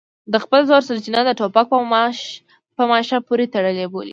[0.31, 1.65] د خپل زور سرچینه د ټوپک
[2.77, 4.09] په ماشه پورې تړلې بولي.